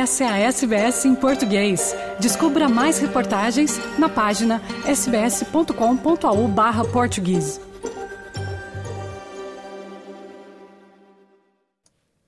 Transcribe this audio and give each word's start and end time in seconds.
Essa 0.00 0.24
é 0.24 0.28
a 0.28 0.38
SBS 0.38 1.04
em 1.04 1.14
português. 1.14 1.94
Descubra 2.18 2.66
mais 2.70 2.98
reportagens 2.98 3.78
na 3.98 4.08
página 4.08 4.62
sbs.com.au/português. 4.86 7.60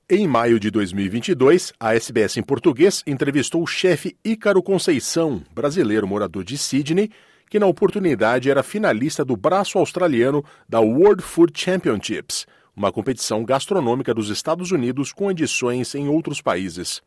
Em 0.06 0.28
maio 0.28 0.60
de 0.60 0.70
2022, 0.70 1.72
a 1.80 1.94
SBS 1.94 2.36
em 2.36 2.42
português 2.42 3.02
entrevistou 3.06 3.62
o 3.62 3.66
chefe 3.66 4.18
Ícaro 4.22 4.62
Conceição, 4.62 5.42
brasileiro 5.54 6.06
morador 6.06 6.44
de 6.44 6.58
Sydney, 6.58 7.10
que 7.48 7.58
na 7.58 7.64
oportunidade 7.64 8.50
era 8.50 8.62
finalista 8.62 9.24
do 9.24 9.34
braço 9.34 9.78
australiano 9.78 10.44
da 10.68 10.80
World 10.80 11.22
Food 11.22 11.58
Championships, 11.58 12.46
uma 12.76 12.92
competição 12.92 13.42
gastronômica 13.42 14.12
dos 14.12 14.28
Estados 14.28 14.72
Unidos 14.72 15.10
com 15.10 15.30
edições 15.30 15.94
em 15.94 16.06
outros 16.06 16.42
países. 16.42 17.00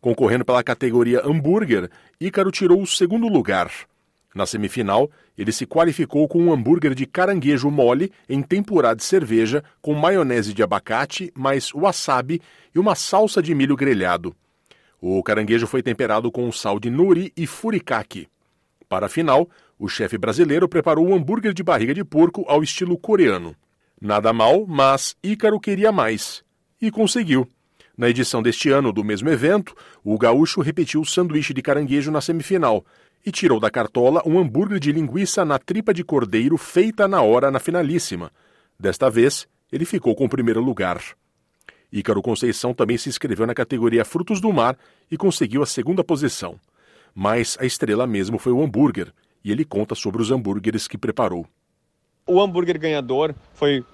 Concorrendo 0.00 0.44
pela 0.44 0.62
categoria 0.62 1.22
hambúrguer, 1.24 1.90
Ícaro 2.20 2.50
tirou 2.50 2.80
o 2.80 2.86
segundo 2.86 3.26
lugar. 3.26 3.70
Na 4.34 4.46
semifinal, 4.46 5.10
ele 5.36 5.50
se 5.50 5.66
qualificou 5.66 6.28
com 6.28 6.40
um 6.40 6.52
hambúrguer 6.52 6.94
de 6.94 7.06
caranguejo 7.06 7.70
mole 7.70 8.12
em 8.28 8.40
tempurá 8.40 8.94
de 8.94 9.02
cerveja 9.02 9.64
com 9.82 9.94
maionese 9.94 10.54
de 10.54 10.62
abacate, 10.62 11.32
mais 11.34 11.72
wasabi 11.72 12.40
e 12.74 12.78
uma 12.78 12.94
salsa 12.94 13.42
de 13.42 13.54
milho 13.54 13.74
grelhado. 13.74 14.36
O 15.00 15.22
caranguejo 15.22 15.66
foi 15.66 15.82
temperado 15.82 16.30
com 16.30 16.50
sal 16.52 16.78
de 16.78 16.90
nori 16.90 17.32
e 17.36 17.46
furikake. 17.46 18.28
Para 18.88 19.06
a 19.06 19.08
final, 19.08 19.48
o 19.78 19.88
chefe 19.88 20.16
brasileiro 20.16 20.68
preparou 20.68 21.08
um 21.08 21.14
hambúrguer 21.14 21.52
de 21.52 21.62
barriga 21.62 21.94
de 21.94 22.04
porco 22.04 22.44
ao 22.48 22.62
estilo 22.62 22.96
coreano. 22.98 23.54
Nada 24.00 24.32
mal, 24.32 24.66
mas 24.66 25.16
Ícaro 25.22 25.58
queria 25.58 25.90
mais. 25.90 26.44
E 26.80 26.90
conseguiu. 26.90 27.48
Na 27.98 28.08
edição 28.08 28.40
deste 28.40 28.70
ano 28.70 28.92
do 28.92 29.02
mesmo 29.02 29.28
evento, 29.28 29.74
o 30.04 30.16
gaúcho 30.16 30.60
repetiu 30.60 31.00
o 31.00 31.04
sanduíche 31.04 31.52
de 31.52 31.60
caranguejo 31.60 32.12
na 32.12 32.20
semifinal 32.20 32.86
e 33.26 33.32
tirou 33.32 33.58
da 33.58 33.72
cartola 33.72 34.22
um 34.24 34.38
hambúrguer 34.38 34.78
de 34.78 34.92
linguiça 34.92 35.44
na 35.44 35.58
tripa 35.58 35.92
de 35.92 36.04
cordeiro 36.04 36.56
feita 36.56 37.08
na 37.08 37.20
hora 37.22 37.50
na 37.50 37.58
finalíssima. 37.58 38.30
Desta 38.78 39.10
vez, 39.10 39.48
ele 39.72 39.84
ficou 39.84 40.14
com 40.14 40.26
o 40.26 40.28
primeiro 40.28 40.62
lugar. 40.62 41.02
Ícaro 41.92 42.22
Conceição 42.22 42.72
também 42.72 42.96
se 42.96 43.08
inscreveu 43.08 43.48
na 43.48 43.54
categoria 43.54 44.04
Frutos 44.04 44.40
do 44.40 44.52
Mar 44.52 44.78
e 45.10 45.16
conseguiu 45.16 45.60
a 45.60 45.66
segunda 45.66 46.04
posição. 46.04 46.54
Mas 47.12 47.58
a 47.60 47.66
estrela 47.66 48.06
mesmo 48.06 48.38
foi 48.38 48.52
o 48.52 48.62
hambúrguer, 48.62 49.12
e 49.42 49.50
ele 49.50 49.64
conta 49.64 49.96
sobre 49.96 50.22
os 50.22 50.30
hambúrgueres 50.30 50.86
que 50.86 50.96
preparou. 50.96 51.48
O 52.24 52.40
hambúrguer 52.40 52.78
ganhador 52.78 53.34
foi 53.54 53.84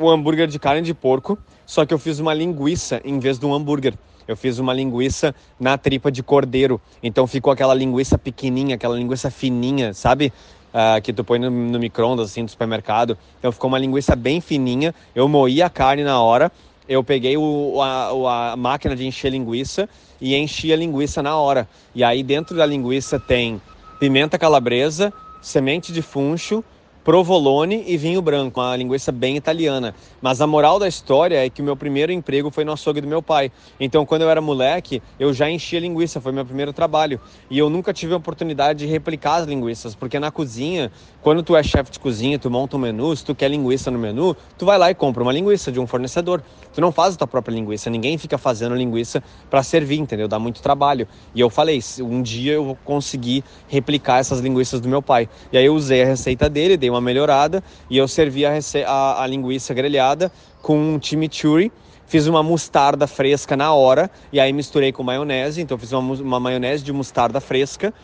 o 0.00 0.10
hambúrguer 0.10 0.46
de 0.46 0.58
carne 0.58 0.82
de 0.82 0.94
porco, 0.94 1.38
só 1.66 1.84
que 1.84 1.92
eu 1.92 1.98
fiz 1.98 2.18
uma 2.18 2.34
linguiça 2.34 3.00
em 3.04 3.18
vez 3.18 3.38
de 3.38 3.46
um 3.46 3.54
hambúrguer. 3.54 3.94
Eu 4.26 4.36
fiz 4.36 4.58
uma 4.58 4.72
linguiça 4.72 5.34
na 5.58 5.76
tripa 5.76 6.10
de 6.10 6.22
cordeiro. 6.22 6.80
Então 7.02 7.26
ficou 7.26 7.52
aquela 7.52 7.74
linguiça 7.74 8.16
pequenininha, 8.16 8.76
aquela 8.76 8.96
linguiça 8.96 9.30
fininha, 9.30 9.92
sabe? 9.92 10.32
Uh, 10.72 11.02
que 11.02 11.12
tu 11.12 11.24
põe 11.24 11.38
no, 11.38 11.50
no 11.50 11.78
micro-ondas, 11.80 12.30
assim, 12.30 12.44
do 12.44 12.50
supermercado. 12.50 13.18
Então 13.38 13.50
ficou 13.50 13.68
uma 13.68 13.78
linguiça 13.78 14.14
bem 14.14 14.40
fininha. 14.40 14.94
Eu 15.14 15.28
moí 15.28 15.60
a 15.60 15.68
carne 15.68 16.04
na 16.04 16.20
hora. 16.20 16.52
Eu 16.88 17.02
peguei 17.02 17.36
o, 17.36 17.80
a, 17.82 18.52
a 18.52 18.56
máquina 18.56 18.94
de 18.94 19.06
encher 19.06 19.30
linguiça 19.30 19.88
e 20.20 20.36
enchi 20.36 20.72
a 20.72 20.76
linguiça 20.76 21.22
na 21.22 21.36
hora. 21.36 21.68
E 21.94 22.04
aí 22.04 22.22
dentro 22.22 22.56
da 22.56 22.66
linguiça 22.66 23.18
tem 23.18 23.60
pimenta 23.98 24.38
calabresa, 24.38 25.12
semente 25.42 25.92
de 25.92 26.02
funcho, 26.02 26.64
provolone 27.04 27.84
e 27.86 27.96
vinho 27.96 28.20
branco, 28.20 28.60
uma 28.60 28.76
linguiça 28.76 29.10
bem 29.10 29.36
italiana. 29.36 29.94
Mas 30.20 30.40
a 30.40 30.46
moral 30.46 30.78
da 30.78 30.86
história 30.86 31.44
é 31.44 31.48
que 31.48 31.62
o 31.62 31.64
meu 31.64 31.76
primeiro 31.76 32.12
emprego 32.12 32.50
foi 32.50 32.64
no 32.64 32.72
açougue 32.72 33.00
do 33.00 33.08
meu 33.08 33.22
pai. 33.22 33.50
Então, 33.78 34.04
quando 34.04 34.22
eu 34.22 34.30
era 34.30 34.40
moleque, 34.40 35.02
eu 35.18 35.32
já 35.32 35.50
enchia 35.50 35.80
linguiça, 35.80 36.20
foi 36.20 36.32
meu 36.32 36.44
primeiro 36.44 36.72
trabalho. 36.72 37.20
E 37.50 37.58
eu 37.58 37.70
nunca 37.70 37.92
tive 37.92 38.12
a 38.12 38.16
oportunidade 38.16 38.80
de 38.80 38.86
replicar 38.86 39.36
as 39.36 39.46
linguiças, 39.46 39.94
porque 39.94 40.18
na 40.18 40.30
cozinha, 40.30 40.92
quando 41.22 41.42
tu 41.42 41.56
é 41.56 41.62
chefe 41.62 41.90
de 41.90 41.98
cozinha, 41.98 42.38
tu 42.38 42.50
monta 42.50 42.76
um 42.76 42.80
menu, 42.80 43.16
se 43.16 43.24
tu 43.24 43.34
quer 43.34 43.50
linguiça 43.50 43.90
no 43.90 43.98
menu, 43.98 44.36
tu 44.58 44.66
vai 44.66 44.78
lá 44.78 44.90
e 44.90 44.94
compra 44.94 45.22
uma 45.22 45.32
linguiça 45.32 45.72
de 45.72 45.80
um 45.80 45.86
fornecedor. 45.86 46.42
Tu 46.72 46.80
não 46.80 46.92
faz 46.92 47.14
a 47.14 47.18
tua 47.18 47.26
própria 47.26 47.54
linguiça, 47.54 47.88
ninguém 47.88 48.18
fica 48.18 48.36
fazendo 48.36 48.74
linguiça 48.74 49.22
para 49.48 49.62
servir, 49.62 49.98
entendeu? 49.98 50.28
Dá 50.28 50.38
muito 50.38 50.60
trabalho. 50.60 51.08
E 51.34 51.40
eu 51.40 51.48
falei, 51.48 51.80
um 52.00 52.22
dia 52.22 52.52
eu 52.52 52.64
vou 52.64 52.78
conseguir 52.84 53.42
replicar 53.68 54.18
essas 54.18 54.40
linguiças 54.40 54.80
do 54.80 54.88
meu 54.88 55.00
pai. 55.00 55.28
E 55.50 55.56
aí 55.56 55.64
eu 55.64 55.74
usei 55.74 56.02
a 56.02 56.06
receita 56.06 56.48
dele, 56.48 56.76
dei 56.76 56.89
uma 56.90 57.00
melhorada 57.00 57.62
e 57.88 57.96
eu 57.96 58.06
servi 58.06 58.44
a, 58.44 58.52
a, 58.86 59.22
a 59.22 59.26
linguiça 59.26 59.72
grelhada 59.72 60.30
com 60.60 60.76
um 60.76 61.00
chimichurri. 61.00 61.72
Fiz 62.06 62.26
uma 62.26 62.42
mostarda 62.42 63.06
fresca 63.06 63.56
na 63.56 63.72
hora 63.72 64.10
e 64.32 64.40
aí 64.40 64.52
misturei 64.52 64.92
com 64.92 65.02
maionese. 65.02 65.60
Então 65.60 65.78
fiz 65.78 65.92
uma, 65.92 66.14
uma 66.14 66.40
maionese 66.40 66.82
de 66.82 66.92
mostarda 66.92 67.40
fresca 67.40 67.94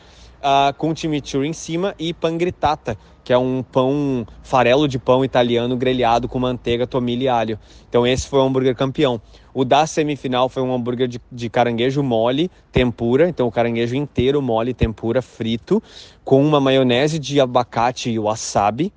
uh, 0.43 0.75
com 0.75 0.95
chimichurri 0.95 1.49
em 1.49 1.53
cima 1.53 1.95
e 1.99 2.13
pangritata, 2.15 2.97
que 3.25 3.33
é 3.33 3.39
um 3.39 3.63
pão, 3.63 4.27
farelo 4.43 4.87
de 4.87 4.99
pão 4.99 5.25
italiano 5.25 5.77
grelhado 5.77 6.29
com 6.29 6.39
manteiga, 6.39 6.87
tomilho 6.87 7.23
e 7.23 7.29
alho. 7.29 7.59
Então 7.89 8.07
esse 8.07 8.29
foi 8.29 8.39
o 8.39 8.43
hambúrguer 8.43 8.75
campeão. 8.75 9.21
O 9.53 9.65
da 9.65 9.87
semifinal 9.87 10.49
foi 10.49 10.63
um 10.63 10.75
hambúrguer 10.75 11.09
de, 11.09 11.21
de 11.33 11.49
caranguejo 11.49 12.03
mole, 12.03 12.51
tempura, 12.71 13.29
então 13.29 13.47
o 13.47 13.53
caranguejo 13.53 13.97
inteiro 13.97 14.41
mole, 14.41 14.75
tempura, 14.75 15.21
frito, 15.23 15.83
com 16.25 16.45
uma 16.45 16.61
maionese 16.61 17.19
de 17.19 17.41
abacate 17.41 18.11
e 18.11 18.19
wasabi 18.19 18.93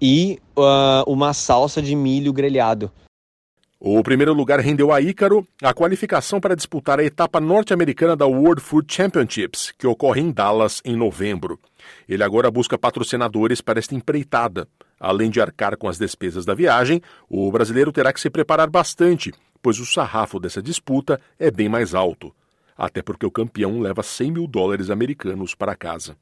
e 0.00 0.38
uh, 0.56 1.10
uma 1.10 1.34
salsa 1.34 1.82
de 1.82 1.94
milho 1.94 2.32
grelhado. 2.32 2.90
O 3.82 4.02
primeiro 4.02 4.34
lugar 4.34 4.60
rendeu 4.60 4.92
a 4.92 5.00
Ícaro 5.00 5.48
a 5.62 5.72
qualificação 5.72 6.38
para 6.38 6.54
disputar 6.54 7.00
a 7.00 7.02
etapa 7.02 7.40
norte-americana 7.40 8.14
da 8.14 8.26
World 8.26 8.60
Food 8.60 8.92
Championships, 8.92 9.72
que 9.78 9.86
ocorre 9.86 10.20
em 10.20 10.30
Dallas 10.30 10.82
em 10.84 10.94
novembro. 10.94 11.58
Ele 12.06 12.22
agora 12.22 12.50
busca 12.50 12.76
patrocinadores 12.76 13.62
para 13.62 13.78
esta 13.78 13.94
empreitada. 13.94 14.68
Além 15.00 15.30
de 15.30 15.40
arcar 15.40 15.78
com 15.78 15.88
as 15.88 15.96
despesas 15.96 16.44
da 16.44 16.52
viagem, 16.52 17.00
o 17.26 17.50
brasileiro 17.50 17.90
terá 17.90 18.12
que 18.12 18.20
se 18.20 18.28
preparar 18.28 18.68
bastante, 18.68 19.32
pois 19.62 19.80
o 19.80 19.86
sarrafo 19.86 20.38
dessa 20.38 20.60
disputa 20.60 21.18
é 21.38 21.50
bem 21.50 21.70
mais 21.70 21.94
alto. 21.94 22.34
Até 22.76 23.00
porque 23.00 23.24
o 23.24 23.30
campeão 23.30 23.80
leva 23.80 24.02
100 24.02 24.30
mil 24.30 24.46
dólares 24.46 24.90
americanos 24.90 25.54
para 25.54 25.74
casa. 25.74 26.18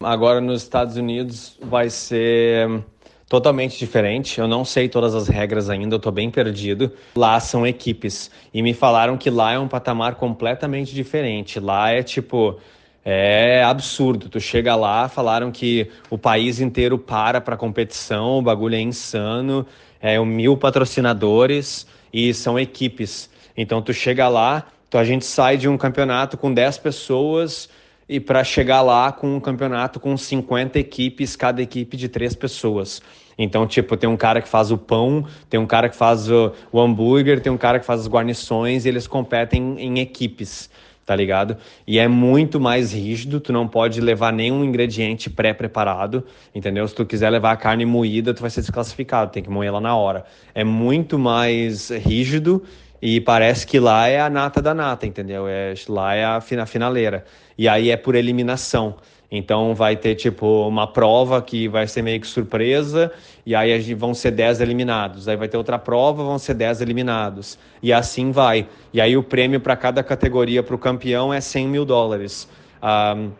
Agora 0.00 0.40
nos 0.40 0.62
Estados 0.62 0.96
Unidos 0.96 1.56
vai 1.62 1.88
ser 1.88 2.84
totalmente 3.28 3.78
diferente. 3.78 4.38
Eu 4.38 4.48
não 4.48 4.64
sei 4.64 4.88
todas 4.88 5.14
as 5.14 5.28
regras 5.28 5.70
ainda, 5.70 5.96
eu 5.96 6.00
tô 6.00 6.10
bem 6.10 6.30
perdido. 6.30 6.92
Lá 7.16 7.40
são 7.40 7.66
equipes 7.66 8.30
e 8.52 8.62
me 8.62 8.74
falaram 8.74 9.16
que 9.16 9.30
lá 9.30 9.52
é 9.52 9.58
um 9.58 9.68
patamar 9.68 10.14
completamente 10.16 10.94
diferente. 10.94 11.58
Lá 11.58 11.90
é 11.90 12.02
tipo 12.02 12.58
é 13.04 13.62
absurdo. 13.62 14.28
Tu 14.28 14.40
chega 14.40 14.74
lá, 14.74 15.08
falaram 15.08 15.52
que 15.52 15.90
o 16.08 16.16
país 16.16 16.60
inteiro 16.60 16.98
para 16.98 17.40
para 17.40 17.56
competição, 17.56 18.38
o 18.38 18.42
bagulho 18.42 18.74
é 18.74 18.80
insano. 18.80 19.66
É 20.00 20.18
mil 20.18 20.56
patrocinadores 20.56 21.86
e 22.12 22.32
são 22.34 22.58
equipes. 22.58 23.30
Então 23.56 23.80
tu 23.80 23.92
chega 23.92 24.28
lá, 24.28 24.66
então 24.88 25.00
a 25.00 25.04
gente 25.04 25.24
sai 25.24 25.56
de 25.56 25.68
um 25.68 25.76
campeonato 25.76 26.36
com 26.36 26.52
10 26.52 26.78
pessoas 26.78 27.68
e 28.08 28.20
para 28.20 28.44
chegar 28.44 28.82
lá 28.82 29.10
com 29.12 29.36
um 29.36 29.40
campeonato 29.40 29.98
com 29.98 30.16
50 30.16 30.78
equipes, 30.78 31.36
cada 31.36 31.62
equipe 31.62 31.96
de 31.96 32.08
três 32.08 32.34
pessoas. 32.34 33.02
Então, 33.36 33.66
tipo, 33.66 33.96
tem 33.96 34.08
um 34.08 34.16
cara 34.16 34.40
que 34.40 34.48
faz 34.48 34.70
o 34.70 34.78
pão, 34.78 35.26
tem 35.50 35.58
um 35.58 35.66
cara 35.66 35.88
que 35.88 35.96
faz 35.96 36.30
o, 36.30 36.52
o 36.70 36.80
hambúrguer, 36.80 37.40
tem 37.40 37.52
um 37.52 37.58
cara 37.58 37.80
que 37.80 37.86
faz 37.86 38.00
as 38.00 38.08
guarnições 38.08 38.84
e 38.84 38.88
eles 38.88 39.06
competem 39.06 39.76
em 39.78 39.98
equipes, 39.98 40.70
tá 41.04 41.16
ligado? 41.16 41.56
E 41.86 41.98
é 41.98 42.06
muito 42.06 42.60
mais 42.60 42.92
rígido, 42.92 43.40
tu 43.40 43.52
não 43.52 43.66
pode 43.66 44.00
levar 44.00 44.32
nenhum 44.32 44.64
ingrediente 44.64 45.28
pré-preparado, 45.28 46.24
entendeu? 46.54 46.86
Se 46.86 46.94
tu 46.94 47.04
quiser 47.04 47.30
levar 47.30 47.52
a 47.52 47.56
carne 47.56 47.84
moída, 47.84 48.32
tu 48.32 48.40
vai 48.40 48.50
ser 48.50 48.60
desclassificado, 48.60 49.32
tem 49.32 49.42
que 49.42 49.50
moer 49.50 49.68
ela 49.68 49.80
na 49.80 49.96
hora. 49.96 50.24
É 50.54 50.62
muito 50.62 51.18
mais 51.18 51.90
rígido 51.90 52.62
e 53.06 53.20
parece 53.20 53.66
que 53.66 53.78
lá 53.78 54.08
é 54.08 54.18
a 54.18 54.30
nata 54.30 54.62
da 54.62 54.72
nata, 54.72 55.06
entendeu? 55.06 55.46
É, 55.46 55.74
lá 55.90 56.14
é 56.14 56.24
a, 56.24 56.38
a 56.38 56.66
finaleira. 56.66 57.22
E 57.58 57.68
aí 57.68 57.90
é 57.90 57.98
por 57.98 58.14
eliminação. 58.14 58.94
Então 59.30 59.74
vai 59.74 59.94
ter 59.94 60.14
tipo 60.14 60.66
uma 60.66 60.86
prova 60.86 61.42
que 61.42 61.68
vai 61.68 61.86
ser 61.86 62.00
meio 62.00 62.18
que 62.18 62.26
surpresa, 62.26 63.12
e 63.44 63.54
aí 63.54 63.92
vão 63.92 64.14
ser 64.14 64.30
10 64.30 64.62
eliminados. 64.62 65.28
Aí 65.28 65.36
vai 65.36 65.48
ter 65.48 65.58
outra 65.58 65.78
prova, 65.78 66.24
vão 66.24 66.38
ser 66.38 66.54
10 66.54 66.80
eliminados. 66.80 67.58
E 67.82 67.92
assim 67.92 68.30
vai. 68.30 68.66
E 68.90 69.02
aí 69.02 69.18
o 69.18 69.22
prêmio 69.22 69.60
para 69.60 69.76
cada 69.76 70.02
categoria 70.02 70.62
para 70.62 70.74
o 70.74 70.78
campeão 70.78 71.30
é 71.30 71.42
100 71.42 71.68
mil 71.68 71.84
dólares. 71.84 72.48
Um, 72.82 73.32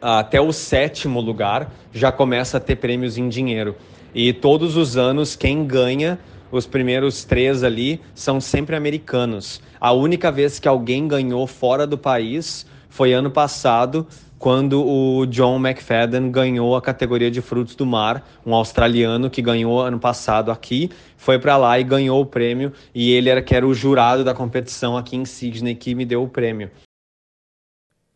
até 0.00 0.40
o 0.40 0.50
sétimo 0.50 1.20
lugar 1.20 1.70
já 1.92 2.10
começa 2.10 2.56
a 2.56 2.60
ter 2.60 2.76
prêmios 2.76 3.18
em 3.18 3.28
dinheiro. 3.28 3.76
E 4.14 4.32
todos 4.32 4.78
os 4.78 4.96
anos 4.96 5.36
quem 5.36 5.66
ganha 5.66 6.18
os 6.56 6.66
primeiros 6.66 7.24
três 7.24 7.62
ali 7.62 8.00
são 8.14 8.40
sempre 8.40 8.76
americanos. 8.76 9.60
A 9.80 9.92
única 9.92 10.30
vez 10.30 10.58
que 10.58 10.68
alguém 10.68 11.08
ganhou 11.08 11.46
fora 11.46 11.86
do 11.86 11.98
país 11.98 12.66
foi 12.88 13.12
ano 13.12 13.30
passado 13.30 14.06
quando 14.38 14.86
o 14.86 15.24
John 15.26 15.56
McFadden 15.56 16.30
ganhou 16.30 16.76
a 16.76 16.82
categoria 16.82 17.30
de 17.30 17.40
frutos 17.40 17.74
do 17.74 17.86
mar, 17.86 18.28
um 18.44 18.54
australiano 18.54 19.30
que 19.30 19.40
ganhou 19.40 19.80
ano 19.80 19.98
passado 19.98 20.50
aqui, 20.50 20.90
foi 21.16 21.38
para 21.38 21.56
lá 21.56 21.80
e 21.80 21.82
ganhou 21.82 22.20
o 22.20 22.26
prêmio 22.26 22.70
e 22.94 23.12
ele 23.12 23.30
era 23.30 23.40
que 23.40 23.54
era 23.54 23.66
o 23.66 23.72
jurado 23.72 24.22
da 24.22 24.34
competição 24.34 24.98
aqui 24.98 25.16
em 25.16 25.24
Sydney 25.24 25.74
que 25.74 25.94
me 25.94 26.04
deu 26.04 26.22
o 26.22 26.28
prêmio. 26.28 26.70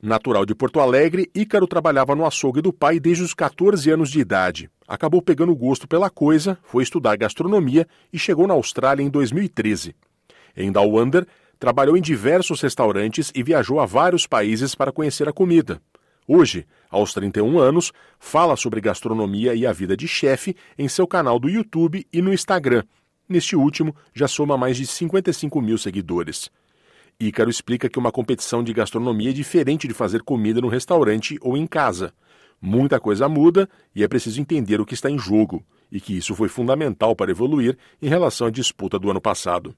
Natural 0.01 0.47
de 0.47 0.55
Porto 0.55 0.79
Alegre, 0.79 1.29
Ícaro 1.35 1.67
trabalhava 1.67 2.15
no 2.15 2.25
açougue 2.25 2.63
do 2.63 2.73
pai 2.73 3.01
desde 3.01 3.25
os 3.25 3.35
14 3.35 3.91
anos 3.91 4.13
de 4.13 4.21
idade. 4.21 4.71
Acabou 4.87 5.21
pegando 5.21 5.53
gosto 5.57 5.89
pela 5.89 6.09
coisa, 6.09 6.57
foi 6.63 6.85
estudar 6.85 7.17
gastronomia 7.17 7.85
e 8.13 8.19
chegou 8.19 8.47
na 8.47 8.55
Austrália 8.55 9.03
em 9.03 9.11
2013. 9.11 9.97
Em 10.57 10.71
Down 10.71 11.01
Under, 11.01 11.27
trabalhou 11.59 11.97
em 11.97 12.01
diversos 12.01 12.61
restaurantes 12.61 13.33
e 13.35 13.43
viajou 13.43 13.81
a 13.81 13.87
vários 13.87 14.25
países 14.25 14.73
para 14.73 14.93
conhecer 14.93 15.29
a 15.29 15.33
comida. 15.33 15.83
Hoje, 16.29 16.65
aos 16.89 17.13
31 17.13 17.59
anos, 17.59 17.93
fala 18.21 18.55
sobre 18.55 18.81
gastronomia 18.81 19.53
e 19.57 19.67
a 19.67 19.73
vida 19.73 19.97
de 19.97 20.07
chefe 20.07 20.55
em 20.79 20.87
seu 20.87 21.09
canal 21.09 21.41
do 21.41 21.49
YouTube 21.49 22.07
e 22.13 22.23
no 22.23 22.33
Instagram. 22.33 22.85
Neste 23.29 23.57
último, 23.57 23.97
já 24.15 24.29
soma 24.29 24.57
mais 24.57 24.77
de 24.77 24.87
55 24.87 25.61
mil 25.61 25.77
seguidores. 25.77 26.53
Ícaro 27.21 27.51
explica 27.51 27.89
que 27.89 27.99
uma 27.99 28.13
competição 28.13 28.63
de 28.63 28.73
gastronomia 28.73 29.31
é 29.31 29.33
diferente 29.33 29.89
de 29.89 29.95
fazer 29.95 30.23
comida 30.23 30.61
no 30.61 30.69
restaurante 30.69 31.37
ou 31.41 31.57
em 31.57 31.67
casa. 31.67 32.15
Muita 32.63 33.01
coisa 33.01 33.29
muda 33.29 33.69
e 33.93 34.05
é 34.05 34.09
preciso 34.09 34.41
entender 34.41 34.81
o 34.81 34.87
que 34.87 34.95
está 34.95 35.11
em 35.11 35.19
jogo, 35.19 35.65
e 35.91 36.01
que 36.01 36.17
isso 36.17 36.33
foi 36.37 36.49
fundamental 36.49 37.17
para 37.17 37.33
evoluir 37.33 37.77
em 38.01 38.09
relação 38.09 38.47
à 38.47 38.51
disputa 38.51 39.01
do 39.01 39.11
ano 39.11 39.21
passado. 39.21 39.75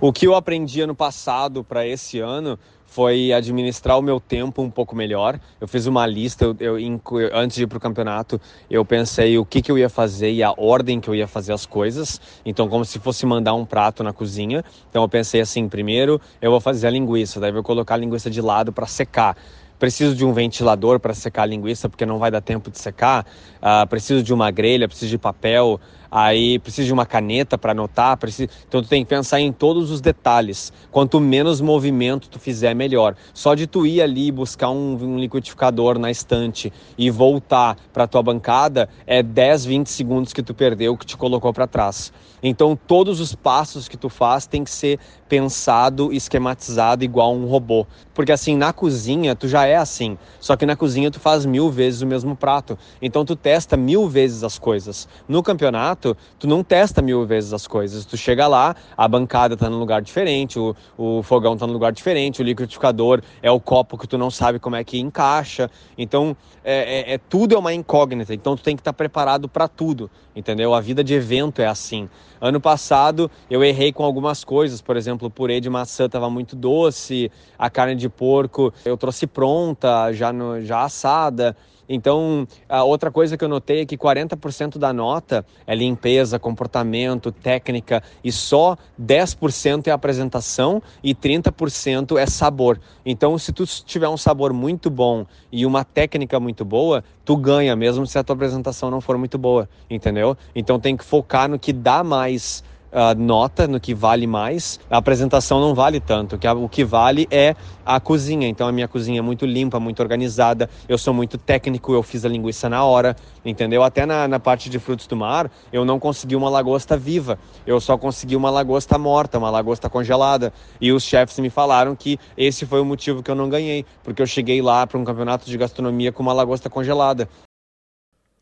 O 0.00 0.12
que 0.12 0.24
eu 0.24 0.36
aprendi 0.36 0.80
ano 0.80 0.94
passado 0.94 1.64
para 1.64 1.84
esse 1.84 2.20
ano 2.20 2.56
foi 2.96 3.30
administrar 3.30 3.98
o 3.98 4.00
meu 4.00 4.18
tempo 4.18 4.62
um 4.62 4.70
pouco 4.70 4.96
melhor. 4.96 5.38
Eu 5.60 5.68
fiz 5.68 5.84
uma 5.84 6.06
lista, 6.06 6.46
eu, 6.58 6.78
eu 6.78 6.98
antes 7.30 7.54
de 7.54 7.64
ir 7.64 7.66
para 7.66 7.76
o 7.76 7.80
campeonato, 7.80 8.40
eu 8.70 8.82
pensei 8.86 9.36
o 9.36 9.44
que, 9.44 9.60
que 9.60 9.70
eu 9.70 9.76
ia 9.76 9.90
fazer 9.90 10.32
e 10.32 10.42
a 10.42 10.54
ordem 10.56 10.98
que 10.98 11.06
eu 11.06 11.14
ia 11.14 11.28
fazer 11.28 11.52
as 11.52 11.66
coisas. 11.66 12.18
Então, 12.42 12.70
como 12.70 12.86
se 12.86 12.98
fosse 12.98 13.26
mandar 13.26 13.52
um 13.52 13.66
prato 13.66 14.02
na 14.02 14.14
cozinha. 14.14 14.64
Então, 14.88 15.02
eu 15.02 15.08
pensei 15.10 15.42
assim: 15.42 15.68
primeiro 15.68 16.18
eu 16.40 16.50
vou 16.50 16.58
fazer 16.58 16.86
a 16.86 16.90
linguiça, 16.90 17.38
daí 17.38 17.50
eu 17.50 17.54
vou 17.54 17.62
colocar 17.62 17.96
a 17.96 17.98
linguiça 17.98 18.30
de 18.30 18.40
lado 18.40 18.72
para 18.72 18.86
secar 18.86 19.36
preciso 19.78 20.14
de 20.14 20.24
um 20.24 20.32
ventilador 20.32 20.98
para 20.98 21.12
secar 21.12 21.42
a 21.42 21.46
linguiça 21.46 21.86
porque 21.86 22.06
não 22.06 22.18
vai 22.18 22.30
dar 22.30 22.40
tempo 22.40 22.70
de 22.70 22.78
secar, 22.78 23.26
uh, 23.58 23.86
preciso 23.86 24.22
de 24.22 24.32
uma 24.32 24.50
grelha, 24.50 24.88
preciso 24.88 25.10
de 25.10 25.18
papel, 25.18 25.78
aí 26.10 26.58
preciso 26.58 26.86
de 26.86 26.92
uma 26.92 27.06
caneta 27.06 27.56
para 27.58 27.72
anotar, 27.72 28.16
preciso... 28.16 28.48
então 28.66 28.82
tu 28.82 28.88
tem 28.88 29.04
que 29.04 29.08
pensar 29.08 29.40
em 29.40 29.52
todos 29.52 29.90
os 29.90 30.00
detalhes. 30.00 30.72
Quanto 30.90 31.20
menos 31.20 31.60
movimento 31.60 32.28
tu 32.28 32.38
fizer, 32.38 32.74
melhor. 32.74 33.16
Só 33.32 33.54
de 33.54 33.66
tu 33.66 33.86
ir 33.86 34.02
ali 34.02 34.30
buscar 34.30 34.70
um, 34.70 34.96
um 35.00 35.18
liquidificador 35.18 35.98
na 35.98 36.10
estante 36.10 36.72
e 36.96 37.10
voltar 37.10 37.76
para 37.92 38.06
tua 38.06 38.22
bancada 38.22 38.88
é 39.06 39.22
10, 39.22 39.64
20 39.64 39.86
segundos 39.88 40.32
que 40.32 40.42
tu 40.42 40.54
perdeu 40.54 40.96
que 40.96 41.06
te 41.06 41.16
colocou 41.16 41.52
para 41.52 41.66
trás. 41.66 42.12
Então 42.42 42.76
todos 42.76 43.20
os 43.20 43.34
passos 43.34 43.88
que 43.88 43.96
tu 43.96 44.08
faz 44.08 44.46
tem 44.46 44.62
que 44.62 44.70
ser 44.70 44.98
pensado, 45.28 46.12
esquematizado 46.12 47.04
igual 47.04 47.34
um 47.34 47.46
robô. 47.46 47.86
Porque 48.14 48.30
assim, 48.30 48.56
na 48.56 48.72
cozinha 48.72 49.34
tu 49.34 49.48
já 49.48 49.66
é 49.66 49.76
assim, 49.76 50.16
só 50.38 50.56
que 50.56 50.66
na 50.66 50.76
cozinha 50.76 51.10
tu 51.10 51.18
faz 51.18 51.44
mil 51.44 51.70
vezes 51.70 52.02
o 52.02 52.06
mesmo 52.06 52.36
prato. 52.36 52.78
Então 53.00 53.24
tu 53.24 53.34
testa 53.34 53.76
mil 53.76 54.08
vezes 54.08 54.44
as 54.44 54.58
coisas. 54.58 55.08
No 55.28 55.42
campeonato, 55.42 55.95
tu 55.96 56.46
não 56.46 56.62
testa 56.62 57.02
mil 57.02 57.24
vezes 57.26 57.52
as 57.52 57.66
coisas. 57.66 58.04
Tu 58.04 58.16
chega 58.16 58.46
lá, 58.46 58.74
a 58.96 59.08
bancada 59.08 59.56
tá 59.56 59.68
num 59.68 59.78
lugar 59.78 60.02
diferente, 60.02 60.58
o, 60.58 60.74
o 60.96 61.22
fogão 61.22 61.56
tá 61.56 61.66
num 61.66 61.72
lugar 61.72 61.92
diferente, 61.92 62.40
o 62.40 62.44
liquidificador 62.44 63.22
é 63.42 63.50
o 63.50 63.60
copo 63.60 63.98
que 63.98 64.06
tu 64.06 64.16
não 64.16 64.30
sabe 64.30 64.58
como 64.58 64.76
é 64.76 64.84
que 64.84 64.98
encaixa. 64.98 65.70
Então, 65.96 66.36
é, 66.64 67.12
é, 67.12 67.14
é 67.14 67.18
tudo 67.18 67.54
é 67.54 67.58
uma 67.58 67.72
incógnita. 67.72 68.34
Então 68.34 68.56
tu 68.56 68.62
tem 68.62 68.74
que 68.74 68.80
estar 68.80 68.92
tá 68.92 68.96
preparado 68.96 69.48
para 69.48 69.68
tudo, 69.68 70.10
entendeu? 70.34 70.74
A 70.74 70.80
vida 70.80 71.02
de 71.04 71.14
evento 71.14 71.62
é 71.62 71.66
assim. 71.66 72.08
Ano 72.40 72.60
passado 72.60 73.30
eu 73.48 73.64
errei 73.64 73.92
com 73.92 74.04
algumas 74.04 74.44
coisas, 74.44 74.82
por 74.82 74.96
exemplo, 74.96 75.28
o 75.28 75.30
purê 75.30 75.60
de 75.60 75.70
maçã 75.70 76.06
estava 76.06 76.28
muito 76.28 76.54
doce, 76.56 77.30
a 77.58 77.70
carne 77.70 77.94
de 77.94 78.08
porco 78.08 78.72
eu 78.84 78.96
trouxe 78.96 79.26
pronta, 79.26 80.12
já, 80.12 80.32
no, 80.32 80.60
já 80.62 80.82
assada. 80.82 81.56
Então, 81.88 82.46
a 82.68 82.82
outra 82.84 83.10
coisa 83.10 83.36
que 83.36 83.44
eu 83.44 83.48
notei 83.48 83.82
é 83.82 83.86
que 83.86 83.96
40% 83.96 84.78
da 84.78 84.92
nota 84.92 85.44
é 85.66 85.74
limpeza, 85.74 86.38
comportamento, 86.38 87.30
técnica 87.30 88.02
e 88.22 88.32
só 88.32 88.76
10% 89.00 89.86
é 89.86 89.90
apresentação 89.90 90.82
e 91.02 91.14
30% 91.14 92.18
é 92.18 92.26
sabor. 92.26 92.80
Então, 93.04 93.38
se 93.38 93.52
tu 93.52 93.64
tiver 93.66 94.08
um 94.08 94.16
sabor 94.16 94.52
muito 94.52 94.90
bom 94.90 95.26
e 95.50 95.64
uma 95.64 95.84
técnica 95.84 96.40
muito 96.40 96.64
boa, 96.64 97.04
tu 97.24 97.36
ganha 97.36 97.74
mesmo 97.74 98.06
se 98.06 98.18
a 98.18 98.24
tua 98.24 98.34
apresentação 98.34 98.90
não 98.90 99.00
for 99.00 99.18
muito 99.18 99.36
boa, 99.36 99.68
entendeu? 99.90 100.36
Então 100.54 100.78
tem 100.78 100.96
que 100.96 101.04
focar 101.04 101.48
no 101.48 101.58
que 101.58 101.72
dá 101.72 102.04
mais 102.04 102.62
uh, 102.92 103.18
nota 103.18 103.66
no 103.66 103.80
que 103.80 103.94
vale 103.94 104.26
mais, 104.26 104.80
a 104.90 104.98
apresentação 104.98 105.60
não 105.60 105.74
vale 105.74 106.00
tanto. 106.00 106.38
Que 106.38 106.48
o 106.48 106.68
que 106.68 106.84
vale 106.84 107.26
é 107.30 107.54
a 107.84 108.00
cozinha. 108.00 108.48
Então 108.48 108.66
a 108.66 108.72
minha 108.72 108.88
cozinha 108.88 109.18
é 109.18 109.22
muito 109.22 109.46
limpa, 109.46 109.78
muito 109.78 110.00
organizada. 110.00 110.68
Eu 110.88 110.98
sou 110.98 111.14
muito 111.14 111.38
técnico, 111.38 111.92
eu 111.92 112.02
fiz 112.02 112.24
a 112.24 112.28
linguiça 112.28 112.68
na 112.68 112.84
hora, 112.84 113.16
entendeu? 113.44 113.82
Até 113.82 114.04
na, 114.04 114.26
na 114.26 114.40
parte 114.40 114.68
de 114.68 114.78
frutos 114.78 115.06
do 115.06 115.16
mar, 115.16 115.50
eu 115.72 115.84
não 115.84 115.98
consegui 115.98 116.36
uma 116.36 116.48
lagosta 116.48 116.96
viva. 116.96 117.38
Eu 117.66 117.80
só 117.80 117.96
consegui 117.96 118.36
uma 118.36 118.50
lagosta 118.50 118.98
morta, 118.98 119.38
uma 119.38 119.50
lagosta 119.50 119.88
congelada. 119.88 120.52
E 120.80 120.92
os 120.92 121.02
chefes 121.02 121.38
me 121.38 121.50
falaram 121.50 121.94
que 121.94 122.18
esse 122.36 122.66
foi 122.66 122.80
o 122.80 122.84
motivo 122.84 123.22
que 123.22 123.30
eu 123.30 123.34
não 123.34 123.48
ganhei, 123.48 123.84
porque 124.02 124.20
eu 124.20 124.26
cheguei 124.26 124.60
lá 124.60 124.86
para 124.86 124.98
um 124.98 125.04
campeonato 125.04 125.46
de 125.46 125.56
gastronomia 125.56 126.12
com 126.12 126.22
uma 126.22 126.32
lagosta 126.32 126.68
congelada. 126.68 127.28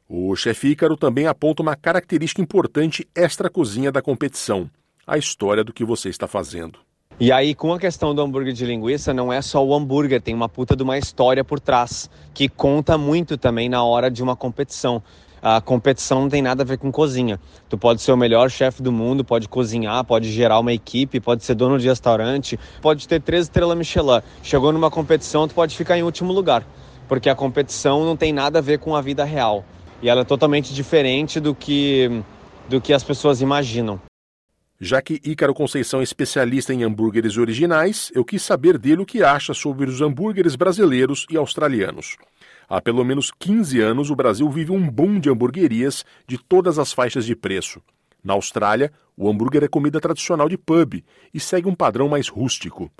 O 0.06 0.36
chefe 0.36 0.68
Ícaro 0.68 0.98
também 0.98 1.26
aponta 1.26 1.62
uma 1.62 1.74
característica 1.74 2.42
importante 2.42 3.08
extra-cozinha 3.14 3.90
da 3.90 4.02
competição: 4.02 4.68
a 5.06 5.16
história 5.16 5.64
do 5.64 5.72
que 5.72 5.82
você 5.82 6.10
está 6.10 6.28
fazendo. 6.28 6.78
E 7.18 7.32
aí, 7.32 7.54
com 7.54 7.72
a 7.72 7.78
questão 7.78 8.14
do 8.14 8.20
hambúrguer 8.20 8.52
de 8.52 8.66
linguiça, 8.66 9.14
não 9.14 9.32
é 9.32 9.40
só 9.40 9.64
o 9.64 9.74
hambúrguer, 9.74 10.20
tem 10.20 10.34
uma 10.34 10.48
puta 10.48 10.76
de 10.76 10.82
uma 10.82 10.98
história 10.98 11.42
por 11.42 11.58
trás, 11.58 12.10
que 12.34 12.50
conta 12.50 12.98
muito 12.98 13.38
também 13.38 13.66
na 13.66 13.82
hora 13.82 14.10
de 14.10 14.22
uma 14.22 14.36
competição. 14.36 15.02
A 15.40 15.60
competição 15.60 16.22
não 16.22 16.28
tem 16.28 16.42
nada 16.42 16.62
a 16.62 16.66
ver 16.66 16.76
com 16.76 16.92
cozinha. 16.92 17.40
Tu 17.68 17.78
pode 17.78 18.02
ser 18.02 18.12
o 18.12 18.16
melhor 18.16 18.50
chefe 18.50 18.82
do 18.82 18.92
mundo, 18.92 19.24
pode 19.24 19.48
cozinhar, 19.48 20.04
pode 20.04 20.30
gerar 20.30 20.58
uma 20.58 20.72
equipe, 20.72 21.18
pode 21.18 21.44
ser 21.44 21.54
dono 21.54 21.78
de 21.78 21.88
restaurante, 21.88 22.58
pode 22.82 23.08
ter 23.08 23.22
três 23.22 23.44
estrelas 23.44 23.76
Michelin. 23.76 24.20
Chegou 24.42 24.70
numa 24.70 24.90
competição, 24.90 25.48
tu 25.48 25.54
pode 25.54 25.74
ficar 25.74 25.96
em 25.96 26.02
último 26.02 26.32
lugar, 26.32 26.66
porque 27.08 27.30
a 27.30 27.34
competição 27.34 28.04
não 28.04 28.16
tem 28.16 28.34
nada 28.34 28.58
a 28.58 28.62
ver 28.62 28.78
com 28.78 28.94
a 28.94 29.00
vida 29.00 29.24
real 29.24 29.64
e 30.04 30.08
ela 30.10 30.20
é 30.20 30.24
totalmente 30.24 30.74
diferente 30.74 31.40
do 31.40 31.54
que, 31.54 32.22
do 32.68 32.78
que 32.78 32.92
as 32.92 33.02
pessoas 33.02 33.40
imaginam. 33.40 33.98
Já 34.78 35.00
que 35.00 35.18
Ícaro 35.25 35.54
Conceição 35.54 36.00
é 36.00 36.02
especialista 36.02 36.75
em 36.75 36.84
hambúrgueres 36.84 37.38
originais, 37.38 38.12
eu 38.14 38.23
quis 38.23 38.42
saber 38.42 38.76
dele 38.76 39.00
o 39.00 39.06
que 39.06 39.23
acha 39.23 39.54
sobre 39.54 39.88
os 39.88 40.02
hambúrgueres 40.02 40.56
brasileiros 40.56 41.26
e 41.30 41.38
australianos. 41.38 42.18
Há 42.68 42.82
pelo 42.82 43.02
menos 43.02 43.30
15 43.38 43.80
anos, 43.80 44.11
o 44.11 44.14
Brasil 44.14 44.46
vive 44.50 44.73
um 44.73 44.90
boom 44.90 45.18
de 45.18 45.30
hamburguerias 45.30 46.04
de 46.28 46.37
todas 46.37 46.78
as 46.78 46.92
faixas 46.92 47.25
de 47.25 47.34
preço. 47.34 47.80
Na 48.23 48.34
Austrália, 48.34 48.92
o 49.16 49.26
hambúrguer 49.26 49.64
é 49.64 49.68
comida 49.68 50.02
tradicional 50.02 50.50
de 50.50 50.58
pub 50.58 51.02
e 51.32 51.40
segue 51.40 51.66
um 51.66 51.75
padrão 51.75 52.11
mais 52.11 52.28
rústico. 52.28 52.92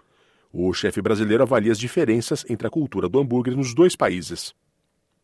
O 0.50 0.73
chefe 0.73 1.02
brasileiro 1.02 1.42
avalia 1.42 1.73
as 1.73 1.78
diferenças 1.78 2.46
entre 2.49 2.66
a 2.66 2.70
cultura 2.70 3.11
do 3.11 3.20
hambúrguer 3.20 3.54
nos 3.54 3.75
dois 3.75 3.94
países. 3.94 4.54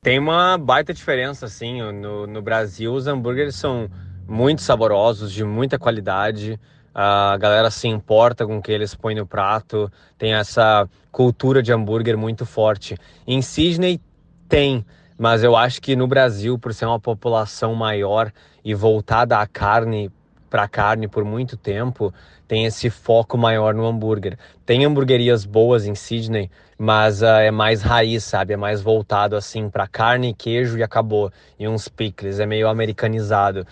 Tem 0.02 0.18
uma 0.18 0.56
baita 0.56 0.94
diferença, 0.94 1.44
assim. 1.44 1.82
No, 1.92 2.26
no 2.26 2.40
Brasil, 2.40 2.94
os 2.94 3.06
hambúrgueres 3.06 3.54
são 3.54 3.86
muito 4.26 4.62
saborosos, 4.62 5.30
de 5.30 5.44
muita 5.44 5.78
qualidade. 5.78 6.58
A 6.94 7.36
galera 7.36 7.70
se 7.70 7.86
importa 7.86 8.46
com 8.46 8.56
o 8.56 8.62
que 8.62 8.72
eles 8.72 8.94
põem 8.94 9.14
no 9.14 9.26
prato. 9.26 9.92
Tem 10.16 10.32
essa 10.32 10.88
cultura 11.12 11.62
de 11.62 11.70
hambúrguer 11.70 12.16
muito 12.16 12.46
forte. 12.46 12.96
Em 13.26 13.42
Sydney 13.42 14.00
tem, 14.48 14.86
mas 15.18 15.44
eu 15.44 15.54
acho 15.54 15.82
que 15.82 15.94
no 15.94 16.06
Brasil, 16.06 16.58
por 16.58 16.72
ser 16.72 16.86
uma 16.86 16.98
população 16.98 17.74
maior 17.74 18.32
e 18.64 18.74
voltada 18.74 19.38
à 19.38 19.46
carne 19.46 20.10
para 20.50 20.68
carne 20.68 21.06
por 21.06 21.24
muito 21.24 21.56
tempo, 21.56 22.12
tem 22.46 22.66
esse 22.66 22.90
foco 22.90 23.38
maior 23.38 23.72
no 23.72 23.86
hambúrguer. 23.86 24.36
Tem 24.66 24.84
hamburguerias 24.84 25.44
boas 25.44 25.86
em 25.86 25.94
Sydney, 25.94 26.50
mas 26.76 27.22
uh, 27.22 27.26
é 27.26 27.50
mais 27.52 27.80
raiz, 27.80 28.24
sabe? 28.24 28.52
É 28.52 28.56
mais 28.56 28.82
voltado 28.82 29.36
assim 29.36 29.70
para 29.70 29.86
carne, 29.86 30.34
queijo 30.34 30.76
e 30.76 30.82
acabou. 30.82 31.32
E 31.58 31.68
uns 31.68 31.88
pickles, 31.88 32.40
é 32.40 32.46
meio 32.46 32.68
americanizado. 32.68 33.64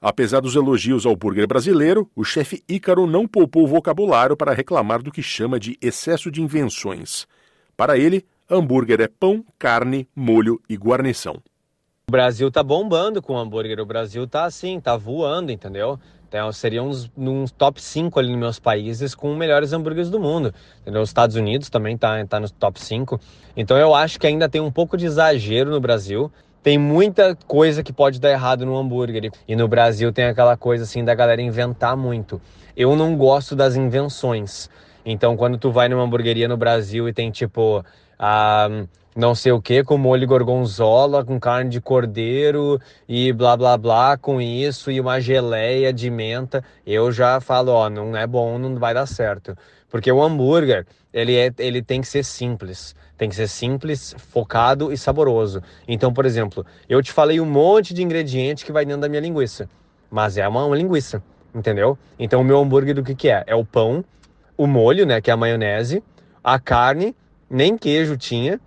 Apesar 0.00 0.40
dos 0.40 0.54
elogios 0.54 1.04
ao 1.04 1.14
hambúrguer 1.14 1.48
brasileiro, 1.48 2.08
o 2.14 2.22
chefe 2.22 2.62
Ícaro 2.68 3.06
não 3.06 3.26
poupou 3.26 3.64
o 3.64 3.66
vocabulário 3.66 4.36
para 4.36 4.52
reclamar 4.52 5.02
do 5.02 5.10
que 5.10 5.22
chama 5.22 5.58
de 5.58 5.76
excesso 5.80 6.30
de 6.30 6.42
invenções. 6.42 7.26
Para 7.76 7.98
ele, 7.98 8.24
hambúrguer 8.48 9.00
é 9.00 9.08
pão, 9.08 9.44
carne, 9.58 10.06
molho 10.14 10.60
e 10.68 10.76
guarnição. 10.76 11.42
O 12.06 12.12
Brasil 12.12 12.50
tá 12.50 12.62
bombando 12.62 13.22
com 13.22 13.34
hambúrguer, 13.38 13.80
o 13.80 13.86
Brasil 13.86 14.26
tá 14.26 14.44
assim, 14.44 14.78
tá 14.78 14.94
voando, 14.94 15.50
entendeu? 15.50 15.98
Então, 16.28 16.52
seria 16.52 16.82
uns, 16.82 17.10
uns 17.16 17.50
top 17.50 17.80
5 17.80 18.18
ali 18.18 18.28
nos 18.28 18.38
meus 18.38 18.58
países 18.58 19.14
com 19.14 19.34
melhores 19.34 19.72
hambúrgueres 19.72 20.10
do 20.10 20.20
mundo. 20.20 20.52
Entendeu? 20.82 21.00
Os 21.00 21.08
Estados 21.08 21.34
Unidos 21.34 21.70
também 21.70 21.96
tá, 21.96 22.22
tá 22.26 22.38
nos 22.38 22.50
top 22.50 22.78
5. 22.78 23.18
Então 23.56 23.78
eu 23.78 23.94
acho 23.94 24.20
que 24.20 24.26
ainda 24.26 24.50
tem 24.50 24.60
um 24.60 24.70
pouco 24.70 24.98
de 24.98 25.06
exagero 25.06 25.70
no 25.70 25.80
Brasil. 25.80 26.30
Tem 26.62 26.76
muita 26.76 27.34
coisa 27.46 27.82
que 27.82 27.92
pode 27.92 28.20
dar 28.20 28.30
errado 28.30 28.66
no 28.66 28.76
hambúrguer. 28.76 29.30
E 29.48 29.56
no 29.56 29.66
Brasil 29.66 30.12
tem 30.12 30.26
aquela 30.26 30.58
coisa 30.58 30.84
assim 30.84 31.02
da 31.02 31.14
galera 31.14 31.40
inventar 31.40 31.96
muito. 31.96 32.38
Eu 32.76 32.94
não 32.94 33.16
gosto 33.16 33.56
das 33.56 33.76
invenções. 33.76 34.68
Então, 35.06 35.38
quando 35.38 35.56
tu 35.56 35.70
vai 35.70 35.88
numa 35.88 36.02
hamburgueria 36.02 36.48
no 36.48 36.56
Brasil 36.56 37.08
e 37.08 37.14
tem 37.14 37.30
tipo 37.30 37.82
a 38.18 38.68
não 39.14 39.34
sei 39.34 39.52
o 39.52 39.62
que 39.62 39.84
com 39.84 39.96
molho 39.96 40.26
gorgonzola, 40.26 41.24
com 41.24 41.38
carne 41.38 41.70
de 41.70 41.80
cordeiro 41.80 42.80
e 43.08 43.32
blá 43.32 43.56
blá 43.56 43.76
blá 43.78 44.16
com 44.16 44.40
isso 44.40 44.90
e 44.90 45.00
uma 45.00 45.20
geleia 45.20 45.92
de 45.92 46.10
menta, 46.10 46.64
eu 46.84 47.12
já 47.12 47.40
falo, 47.40 47.70
ó, 47.70 47.88
não 47.88 48.16
é 48.16 48.26
bom, 48.26 48.58
não 48.58 48.76
vai 48.76 48.92
dar 48.92 49.06
certo. 49.06 49.56
Porque 49.88 50.10
o 50.10 50.20
hambúrguer, 50.20 50.84
ele, 51.12 51.36
é, 51.36 51.52
ele 51.58 51.80
tem 51.80 52.00
que 52.00 52.08
ser 52.08 52.24
simples. 52.24 52.96
Tem 53.16 53.28
que 53.28 53.36
ser 53.36 53.46
simples, 53.46 54.12
focado 54.18 54.92
e 54.92 54.98
saboroso. 54.98 55.62
Então, 55.86 56.12
por 56.12 56.26
exemplo, 56.26 56.66
eu 56.88 57.00
te 57.00 57.12
falei 57.12 57.40
um 57.40 57.46
monte 57.46 57.94
de 57.94 58.02
ingrediente 58.02 58.64
que 58.64 58.72
vai 58.72 58.84
dentro 58.84 59.02
da 59.02 59.08
minha 59.08 59.20
linguiça. 59.20 59.68
Mas 60.10 60.36
é 60.36 60.48
uma, 60.48 60.64
uma 60.64 60.76
linguiça, 60.76 61.22
entendeu? 61.54 61.96
Então, 62.18 62.40
o 62.40 62.44
meu 62.44 62.58
hambúrguer 62.58 62.96
do 62.96 63.04
que, 63.04 63.14
que 63.14 63.28
é? 63.28 63.44
É 63.46 63.54
o 63.54 63.64
pão, 63.64 64.04
o 64.56 64.66
molho, 64.66 65.06
né, 65.06 65.20
que 65.20 65.30
é 65.30 65.34
a 65.34 65.36
maionese, 65.36 66.02
a 66.42 66.58
carne, 66.58 67.14
nem 67.48 67.78
queijo 67.78 68.16
tinha, 68.16 68.60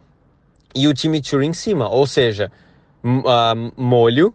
e 0.73 0.87
o 0.87 0.95
chimichurri 0.95 1.47
em 1.47 1.53
cima. 1.53 1.89
Ou 1.89 2.05
seja, 2.05 2.51
uh, 3.03 3.71
molho, 3.75 4.33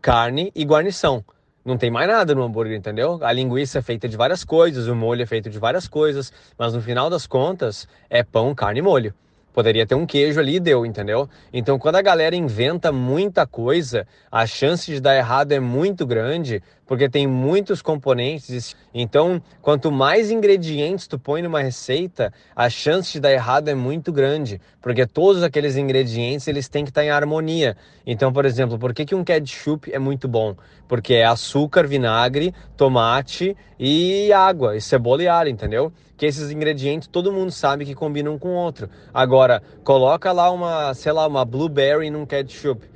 carne 0.00 0.52
e 0.54 0.64
guarnição. 0.64 1.24
Não 1.64 1.76
tem 1.76 1.90
mais 1.90 2.08
nada 2.08 2.34
no 2.34 2.42
hambúrguer, 2.42 2.76
entendeu? 2.76 3.18
A 3.22 3.32
linguiça 3.32 3.80
é 3.80 3.82
feita 3.82 4.08
de 4.08 4.16
várias 4.16 4.44
coisas, 4.44 4.86
o 4.86 4.94
molho 4.94 5.22
é 5.22 5.26
feito 5.26 5.50
de 5.50 5.58
várias 5.58 5.86
coisas, 5.86 6.32
mas 6.58 6.72
no 6.72 6.80
final 6.80 7.10
das 7.10 7.26
contas 7.26 7.86
é 8.08 8.22
pão, 8.22 8.54
carne 8.54 8.80
e 8.80 8.82
molho. 8.82 9.14
Poderia 9.52 9.84
ter 9.84 9.94
um 9.94 10.06
queijo 10.06 10.38
ali 10.38 10.56
e 10.56 10.60
deu, 10.60 10.86
entendeu? 10.86 11.28
Então, 11.52 11.78
quando 11.78 11.96
a 11.96 12.02
galera 12.02 12.36
inventa 12.36 12.92
muita 12.92 13.46
coisa, 13.46 14.06
a 14.30 14.46
chance 14.46 14.90
de 14.90 15.00
dar 15.00 15.16
errado 15.16 15.52
é 15.52 15.58
muito 15.58 16.06
grande, 16.06 16.62
porque 16.90 17.08
tem 17.08 17.24
muitos 17.24 17.80
componentes. 17.80 18.74
Então, 18.92 19.40
quanto 19.62 19.92
mais 19.92 20.28
ingredientes 20.28 21.06
tu 21.06 21.20
põe 21.20 21.40
numa 21.40 21.62
receita, 21.62 22.32
a 22.54 22.68
chance 22.68 23.12
de 23.12 23.20
dar 23.20 23.30
errado 23.30 23.68
é 23.68 23.76
muito 23.76 24.12
grande, 24.12 24.60
porque 24.82 25.06
todos 25.06 25.44
aqueles 25.44 25.76
ingredientes 25.76 26.48
eles 26.48 26.68
têm 26.68 26.82
que 26.82 26.90
estar 26.90 27.04
em 27.04 27.10
harmonia. 27.10 27.76
Então, 28.04 28.32
por 28.32 28.44
exemplo, 28.44 28.76
por 28.76 28.92
que, 28.92 29.04
que 29.04 29.14
um 29.14 29.22
ketchup 29.22 29.88
é 29.92 30.00
muito 30.00 30.26
bom? 30.26 30.56
Porque 30.88 31.14
é 31.14 31.24
açúcar, 31.24 31.86
vinagre, 31.86 32.52
tomate 32.76 33.56
e 33.78 34.32
água, 34.32 34.76
e 34.76 34.80
cebola 34.80 35.22
e 35.22 35.28
alho, 35.28 35.48
entendeu? 35.48 35.92
que 36.16 36.26
esses 36.26 36.50
ingredientes 36.50 37.08
todo 37.08 37.32
mundo 37.32 37.50
sabe 37.50 37.86
que 37.86 37.94
combinam 37.94 38.38
com 38.38 38.50
outro. 38.50 38.90
Agora, 39.14 39.62
coloca 39.82 40.30
lá 40.32 40.50
uma, 40.50 40.92
sei 40.92 41.12
lá, 41.12 41.26
uma 41.26 41.46
blueberry 41.46 42.10
num 42.10 42.26
ketchup. 42.26 42.89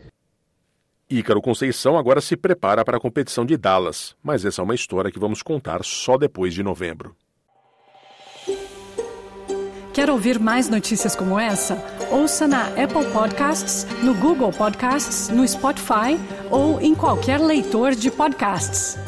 Ícaro 1.08 1.42
Conceição 1.42 1.98
agora 1.98 2.20
se 2.20 2.36
prepara 2.36 2.84
para 2.84 2.96
a 2.96 3.00
competição 3.00 3.44
de 3.44 3.56
Dallas, 3.56 4.16
mas 4.22 4.44
essa 4.44 4.62
é 4.62 4.64
uma 4.64 4.74
história 4.74 5.10
que 5.10 5.18
vamos 5.18 5.42
contar 5.42 5.84
só 5.84 6.16
depois 6.16 6.54
de 6.54 6.62
novembro. 6.62 7.14
Quer 9.92 10.10
ouvir 10.10 10.40
mais 10.40 10.68
notícias 10.68 11.14
como 11.14 11.38
essa? 11.38 11.78
Ouça 12.10 12.48
na 12.48 12.66
Apple 12.68 13.06
Podcasts, 13.12 13.86
no 14.02 14.12
Google 14.14 14.50
Podcasts, 14.50 15.28
no 15.28 15.46
Spotify 15.46 16.18
ou 16.50 16.80
em 16.80 16.94
qualquer 16.96 17.38
leitor 17.38 17.94
de 17.94 18.10
podcasts. 18.10 18.98